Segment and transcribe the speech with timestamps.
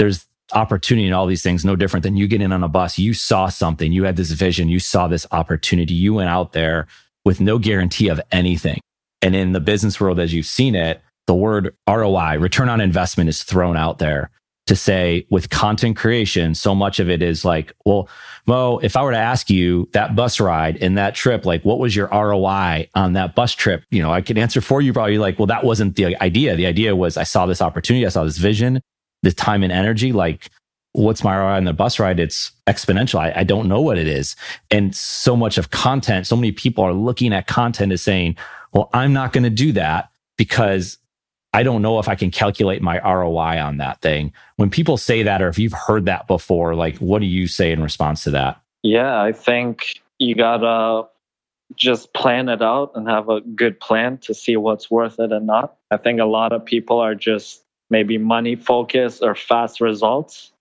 [0.00, 2.98] there's opportunity in all these things, no different than you getting on a bus.
[2.98, 6.86] You saw something, you had this vision, you saw this opportunity, you went out there
[7.26, 8.80] with no guarantee of anything.
[9.20, 13.28] And in the business world, as you've seen it, the word ROI, return on investment,
[13.28, 14.30] is thrown out there
[14.68, 18.08] to say with content creation, so much of it is like, well,
[18.46, 21.78] Mo, if I were to ask you that bus ride and that trip, like what
[21.78, 23.84] was your ROI on that bus trip?
[23.90, 26.56] You know, I could answer for you probably like, well, that wasn't the idea.
[26.56, 28.80] The idea was I saw this opportunity, I saw this vision,
[29.22, 30.12] the time and energy.
[30.12, 30.50] Like,
[30.92, 32.20] what's my ROI on the bus ride?
[32.20, 33.20] It's exponential.
[33.20, 34.36] I, I don't know what it is.
[34.70, 38.36] And so much of content, so many people are looking at content as saying,
[38.72, 40.98] well, I'm not going to do that because
[41.52, 44.32] I don't know if I can calculate my ROI on that thing.
[44.56, 47.72] When people say that, or if you've heard that before, like what do you say
[47.72, 48.60] in response to that?
[48.82, 51.08] Yeah, I think you gotta
[51.74, 55.46] just plan it out and have a good plan to see what's worth it and
[55.46, 55.76] not.
[55.90, 60.52] I think a lot of people are just maybe money focused or fast results.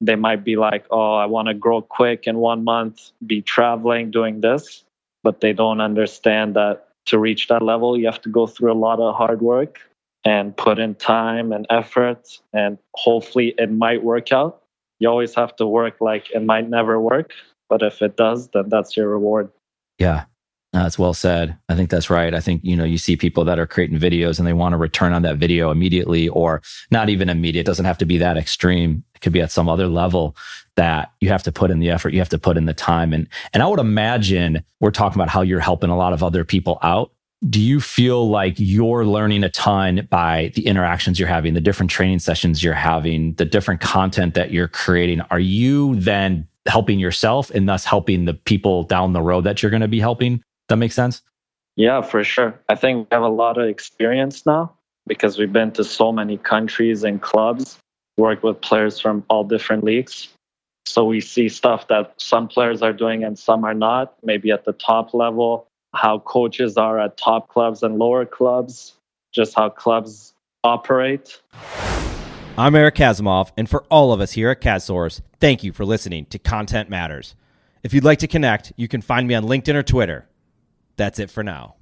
[0.00, 4.10] They might be like, oh, I want to grow quick in one month, be traveling,
[4.10, 4.84] doing this.
[5.24, 8.74] But they don't understand that to reach that level, you have to go through a
[8.74, 9.80] lot of hard work
[10.24, 14.62] and put in time and effort and hopefully it might work out
[14.98, 17.32] you always have to work like it might never work
[17.68, 19.50] but if it does then that's your reward
[19.98, 20.24] yeah
[20.72, 21.56] that's well said.
[21.68, 22.34] I think that's right.
[22.34, 24.76] I think you know you see people that are creating videos and they want to
[24.76, 28.36] return on that video immediately or not even immediate it doesn't have to be that
[28.36, 29.02] extreme.
[29.14, 30.36] It could be at some other level
[30.76, 33.12] that you have to put in the effort you have to put in the time.
[33.12, 36.44] And and i would imagine we're talking about how you're helping a lot of other
[36.44, 37.12] people out.
[37.48, 41.90] Do you feel like you're learning a ton by the interactions you're having, the different
[41.90, 45.20] training sessions you're having, the different content that you're creating?
[45.30, 49.70] Are you then helping yourself and thus helping the people down the road that you're
[49.70, 50.42] going to be helping?
[50.68, 51.22] That makes sense?
[51.76, 52.58] Yeah, for sure.
[52.68, 54.74] I think we have a lot of experience now
[55.06, 57.78] because we've been to so many countries and clubs,
[58.16, 60.28] worked with players from all different leagues.
[60.86, 64.64] So we see stuff that some players are doing and some are not, maybe at
[64.64, 68.94] the top level how coaches are at top clubs and lower clubs,
[69.32, 71.40] just how clubs operate.
[72.58, 76.26] I'm Eric Kasimov, and for all of us here at KazSource, thank you for listening
[76.26, 77.34] to Content Matterz.
[77.82, 80.27] If you'd like to connect, you can find me on LinkedIn or Twitter.
[80.98, 81.77] That's it for now.